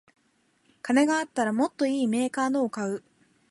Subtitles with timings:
[0.81, 3.03] 金があったらもっといいメーカーのを買う